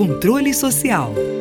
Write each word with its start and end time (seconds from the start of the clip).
Controle 0.00 0.54
Social. 0.54 1.39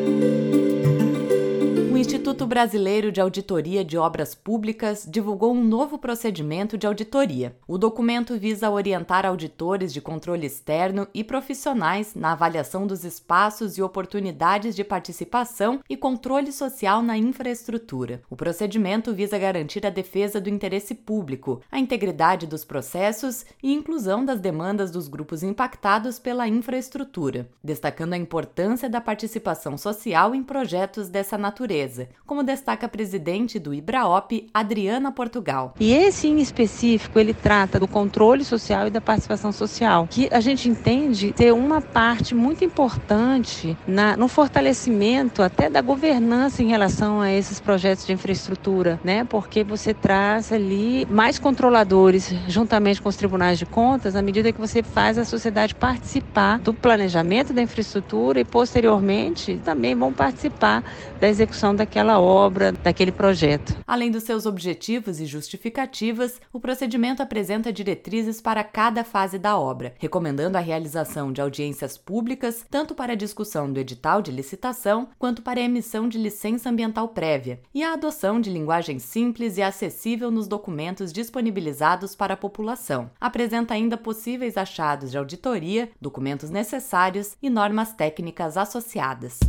Instituto 2.40 2.56
Brasileiro 2.56 3.12
de 3.12 3.20
Auditoria 3.20 3.84
de 3.84 3.98
Obras 3.98 4.34
Públicas 4.34 5.06
divulgou 5.06 5.54
um 5.54 5.62
novo 5.62 5.98
procedimento 5.98 6.78
de 6.78 6.88
auditoria. 6.88 7.54
O 7.68 7.78
documento 7.78 8.40
visa 8.40 8.70
orientar 8.70 9.26
auditores 9.26 9.92
de 9.92 10.00
controle 10.00 10.48
externo 10.48 11.06
e 11.14 11.22
profissionais 11.22 12.16
na 12.16 12.32
avaliação 12.32 12.88
dos 12.88 13.04
espaços 13.04 13.78
e 13.78 13.82
oportunidades 13.82 14.74
de 14.74 14.86
participação 14.86 15.82
e 15.90 15.98
controle 15.98 16.54
social 16.54 17.02
na 17.02 17.18
infraestrutura. 17.18 18.22
O 18.30 18.38
procedimento 18.38 19.14
visa 19.14 19.38
garantir 19.38 19.86
a 19.86 19.90
defesa 19.90 20.40
do 20.40 20.50
interesse 20.50 20.96
público, 20.96 21.60
a 21.70 21.78
integridade 21.78 22.48
dos 22.48 22.64
processos 22.64 23.46
e 23.62 23.74
inclusão 23.74 24.24
das 24.24 24.40
demandas 24.40 24.92
dos 24.92 25.10
grupos 25.10 25.44
impactados 25.44 26.18
pela 26.18 26.48
infraestrutura, 26.48 27.50
destacando 27.62 28.14
a 28.14 28.18
importância 28.18 28.90
da 28.90 29.02
participação 29.02 29.78
social 29.78 30.34
em 30.34 30.42
projetos 30.42 31.10
dessa 31.10 31.38
natureza 31.38 32.08
como 32.30 32.44
destaca 32.44 32.86
a 32.86 32.90
presidente 32.90 33.58
do 33.58 33.74
IBRAOP, 33.74 34.52
Adriana 34.54 35.12
Portugal. 35.12 35.74
E 35.80 35.92
esse 35.92 36.28
em 36.28 36.38
específico, 36.38 37.18
ele 37.18 37.34
trata 37.34 37.80
do 37.80 37.88
controle 37.88 38.46
social 38.46 38.86
e 38.86 38.92
da 38.92 39.02
participação 39.02 39.52
social, 39.52 40.08
que 40.08 40.30
a 40.32 40.40
gente 40.40 40.70
entende 40.70 41.34
ter 41.34 41.52
uma 41.52 41.82
parte 41.82 42.36
muito 42.36 42.64
importante 42.64 43.76
na, 43.88 44.16
no 44.16 44.28
fortalecimento 44.28 45.42
até 45.42 45.72
da 45.72 45.82
governança 45.82 46.62
em 46.62 46.68
relação 46.68 47.20
a 47.20 47.32
esses 47.32 47.60
projetos 47.60 48.06
de 48.06 48.14
infraestrutura, 48.14 49.00
né? 49.04 49.24
Porque 49.24 49.64
você 49.64 49.92
traz 49.92 50.52
ali 50.52 51.08
mais 51.10 51.40
controladores 51.40 52.32
juntamente 52.48 53.02
com 53.02 53.10
os 53.10 53.16
tribunais 53.16 53.58
de 53.58 53.66
contas 53.66 54.16
à 54.16 54.22
medida 54.22 54.52
que 54.52 54.62
você 54.62 54.84
faz 54.84 55.18
a 55.18 55.26
sociedade 55.26 55.74
participar 55.74 56.60
do 56.60 56.76
planejamento 56.76 57.54
da 57.54 57.62
infraestrutura 57.64 58.40
e 58.40 58.46
posteriormente 58.46 59.60
também 59.66 59.96
vão 59.96 60.14
participar 60.14 60.84
da 61.20 61.28
execução 61.28 61.74
daquela 62.20 62.22
obra, 62.22 62.72
daquele 62.72 63.12
projeto. 63.12 63.78
Além 63.88 64.12
dos 64.12 64.24
seus 64.24 64.46
objetivos 64.46 65.20
e 65.20 65.26
justificativas, 65.26 66.42
o 66.52 66.60
procedimento 66.60 67.24
apresenta 67.24 67.72
diretrizes 67.72 68.42
para 68.42 68.64
cada 68.64 69.04
fase 69.04 69.40
da 69.40 69.58
obra, 69.58 69.94
recomendando 69.98 70.58
a 70.58 70.62
realização 70.62 71.32
de 71.32 71.42
audiências 71.42 71.98
públicas 71.98 72.66
tanto 72.70 72.94
para 72.94 73.14
a 73.14 73.16
discussão 73.16 73.72
do 73.72 73.80
edital 73.80 74.22
de 74.22 74.32
licitação 74.32 75.10
quanto 75.18 75.42
para 75.42 75.60
a 75.60 75.64
emissão 75.64 76.08
de 76.08 76.18
licença 76.18 76.70
ambiental 76.70 77.08
prévia 77.10 77.62
e 77.74 77.84
a 77.84 77.94
adoção 77.94 78.42
de 78.42 78.50
linguagem 78.50 79.00
simples 79.00 79.58
e 79.58 79.62
acessível 79.62 80.30
nos 80.30 80.48
documentos 80.48 81.14
disponibilizados 81.14 82.16
para 82.16 82.34
a 82.34 82.38
população. 82.38 83.10
Apresenta 83.20 83.74
ainda 83.74 83.98
possíveis 83.98 84.58
achados 84.58 85.12
de 85.12 85.18
auditoria, 85.18 85.90
documentos 86.02 86.50
necessários 86.50 87.36
e 87.42 87.50
normas 87.50 87.94
técnicas 87.94 88.58
associadas. 88.58 89.40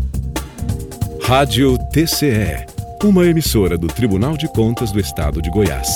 Rádio 1.22 1.76
TCE, 1.92 2.66
uma 3.02 3.26
emissora 3.26 3.76
do 3.76 3.88
Tribunal 3.88 4.36
de 4.36 4.46
Contas 4.46 4.92
do 4.92 5.00
Estado 5.00 5.42
de 5.42 5.50
Goiás. 5.50 5.88